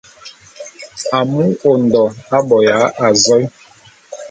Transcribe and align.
Amu 1.17 1.41
Ondo 1.71 2.03
aboya 2.37 2.79
azoé. 3.07 3.43